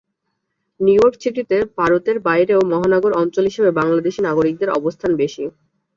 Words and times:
New York 0.79 1.15
সিটিতে 1.19 1.57
ভারতের 1.77 2.17
বাইরেও 2.27 2.61
মহানগর 2.71 3.11
অঞ্চল 3.21 3.43
হিসেবে 3.49 3.69
বাংলাদেশি 3.79 4.19
নাগরিকদের 4.23 4.69
অবস্থান 4.71 5.11
বেশি। 5.21 5.43